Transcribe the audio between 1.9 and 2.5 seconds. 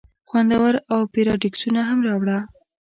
راوړه.